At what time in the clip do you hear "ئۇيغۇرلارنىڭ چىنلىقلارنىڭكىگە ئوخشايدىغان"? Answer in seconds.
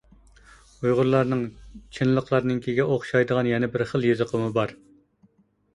0.85-3.53